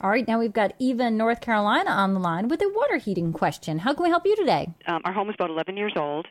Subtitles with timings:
[0.00, 2.98] All right, now we've got Eva in North Carolina on the line with a water
[2.98, 3.78] heating question.
[3.78, 4.68] How can we help you today?
[4.86, 6.28] Um, our home is about 11 years old.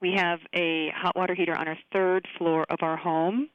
[0.00, 3.50] We have a hot water heater on our third floor of our home,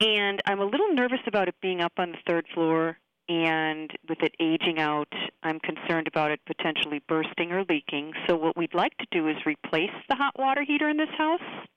[0.00, 2.98] and I'm a little nervous about it being up on the third floor.
[3.28, 5.12] And with it aging out,
[5.44, 8.14] I'm concerned about it potentially bursting or leaking.
[8.26, 11.68] So, what we'd like to do is replace the hot water heater in this house.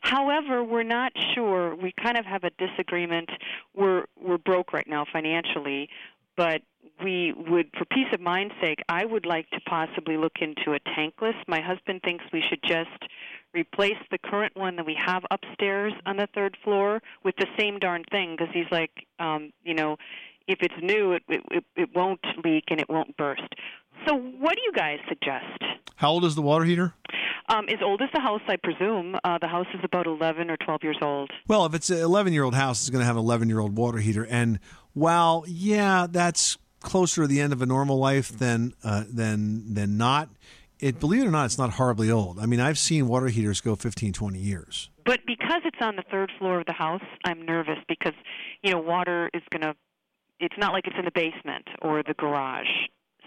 [0.00, 1.74] However, we're not sure.
[1.74, 3.28] We kind of have a disagreement.
[3.74, 5.88] We're we're broke right now financially,
[6.38, 6.62] but
[7.02, 10.80] we would, for peace of mind's sake, I would like to possibly look into a
[10.80, 11.34] tankless.
[11.48, 13.10] My husband thinks we should just
[13.52, 17.78] replace the current one that we have upstairs on the third floor with the same
[17.78, 19.96] darn thing because he's like, um, you know,
[20.46, 23.54] if it's new, it, it it won't leak and it won't burst.
[24.06, 25.62] So, what do you guys suggest?
[25.96, 26.94] How old is the water heater?
[27.48, 29.16] Um, as old as the house, I presume.
[29.24, 31.30] Uh, the house is about 11 or 12 years old.
[31.46, 33.58] Well, if it's an 11 year old house, it's going to have an 11 year
[33.58, 34.26] old water heater.
[34.28, 34.58] And
[34.92, 39.96] while, yeah, that's closer to the end of a normal life than uh, than than
[39.96, 40.28] not.
[40.78, 42.38] It believe it or not, it's not horribly old.
[42.38, 44.90] I mean, I've seen water heaters go 15, 20 years.
[45.04, 48.12] But because it's on the third floor of the house, I'm nervous because
[48.62, 49.74] you know water is going to.
[50.40, 52.68] It's not like it's in the basement or the garage.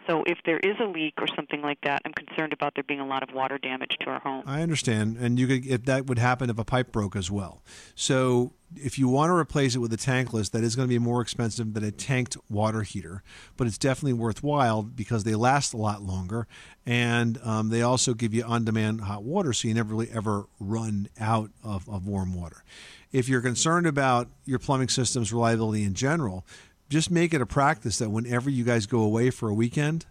[0.07, 2.99] So if there is a leak or something like that, I'm concerned about there being
[2.99, 4.43] a lot of water damage to our home.
[4.45, 7.61] I understand, and you could if that would happen if a pipe broke as well.
[7.95, 10.97] So if you want to replace it with a tankless, that is going to be
[10.99, 13.21] more expensive than a tanked water heater,
[13.57, 16.47] but it's definitely worthwhile because they last a lot longer,
[16.85, 21.09] and um, they also give you on-demand hot water, so you never really ever run
[21.19, 22.63] out of, of warm water.
[23.11, 26.45] If you're concerned about your plumbing system's reliability in general,
[26.91, 30.05] just make it a practice that whenever you guys go away for a weekend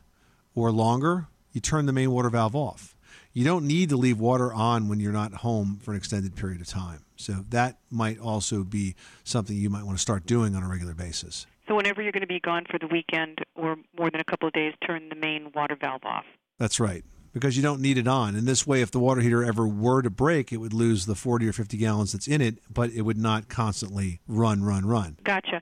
[0.55, 2.97] or longer, you turn the main water valve off.
[3.33, 6.61] You don't need to leave water on when you're not home for an extended period
[6.61, 7.05] of time.
[7.17, 10.95] So that might also be something you might want to start doing on a regular
[10.95, 11.47] basis.
[11.69, 14.49] So whenever you're going to be gone for the weekend or more than a couple
[14.49, 16.25] of days, turn the main water valve off.
[16.59, 17.05] That's right.
[17.33, 18.35] Because you don't need it on.
[18.35, 21.15] And this way, if the water heater ever were to break, it would lose the
[21.15, 25.19] 40 or 50 gallons that's in it, but it would not constantly run, run, run.
[25.23, 25.61] Gotcha.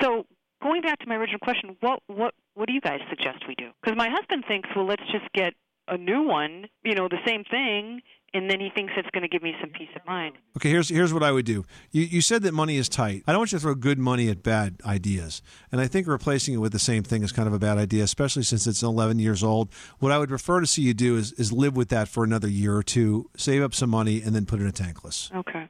[0.00, 0.24] So
[0.62, 3.70] going back to my original question, what what what do you guys suggest we do?
[3.82, 5.54] Because my husband thinks, well, let's just get
[5.88, 8.00] a new one, you know, the same thing,
[8.32, 10.36] and then he thinks it's going to give me some peace of mind.
[10.56, 11.64] Okay, here's here's what I would do.
[11.90, 13.24] You you said that money is tight.
[13.26, 16.54] I don't want you to throw good money at bad ideas, and I think replacing
[16.54, 19.18] it with the same thing is kind of a bad idea, especially since it's 11
[19.18, 19.72] years old.
[19.98, 22.48] What I would prefer to see you do is is live with that for another
[22.48, 25.34] year or two, save up some money, and then put it in a tankless.
[25.34, 25.68] Okay.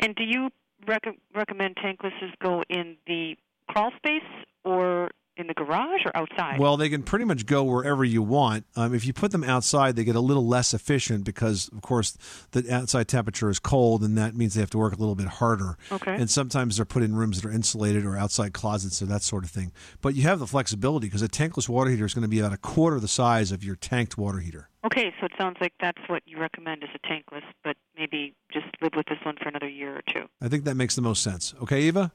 [0.00, 0.50] And do you
[0.86, 3.36] rec- recommend tanklesses go in the
[3.68, 4.22] crawl space
[4.64, 6.58] or in the garage or outside?
[6.58, 8.64] Well, they can pretty much go wherever you want.
[8.74, 12.16] Um, if you put them outside, they get a little less efficient because, of course,
[12.52, 15.26] the outside temperature is cold, and that means they have to work a little bit
[15.26, 15.76] harder.
[15.92, 16.14] Okay.
[16.14, 19.44] And sometimes they're put in rooms that are insulated or outside closets or that sort
[19.44, 19.72] of thing.
[20.00, 22.54] But you have the flexibility because a tankless water heater is going to be about
[22.54, 24.70] a quarter the size of your tanked water heater.
[24.86, 28.66] Okay, so it sounds like that's what you recommend is a tankless, but maybe just
[28.80, 30.28] live with this one for another year or two.
[30.40, 31.54] I think that makes the most sense.
[31.60, 32.12] Okay, Eva?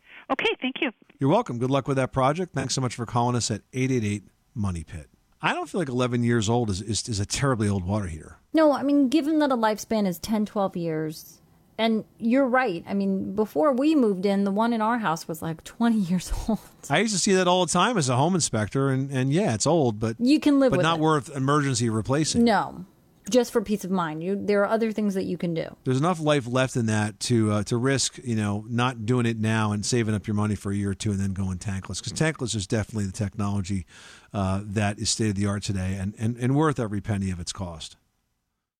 [1.22, 1.28] Okay, thank you.
[1.28, 1.59] You're welcome.
[1.59, 2.54] Good luck with that project.
[2.54, 4.24] Thanks so much for calling us at 888
[4.56, 5.08] Money Pit.
[5.42, 8.38] I don't feel like 11 years old is, is, is a terribly old water heater.
[8.54, 11.42] No, I mean, given that a lifespan is 10, 12 years,
[11.78, 12.84] and you're right.
[12.88, 16.32] I mean, before we moved in, the one in our house was like 20 years
[16.48, 16.59] old.
[16.90, 19.53] I used to see that all the time as a home inspector, and, and yeah,
[19.53, 21.02] it's old, but You can live but not it.
[21.02, 22.44] worth emergency replacing.
[22.44, 22.86] No,
[23.30, 24.24] just for peace of mind.
[24.24, 25.76] You, there are other things that you can do.
[25.84, 29.40] There's enough life left in that to uh, to risk, you know, not doing it
[29.40, 32.04] now and saving up your money for a year or two and then going tankless.
[32.04, 33.86] Because tankless is definitely the technology
[34.34, 37.40] uh, that is state of the art today and, and, and worth every penny of
[37.40, 37.96] its cost.